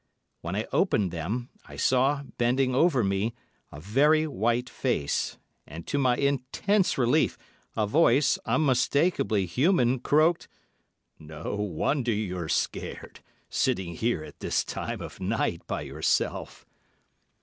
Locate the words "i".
0.55-0.65, 1.67-1.75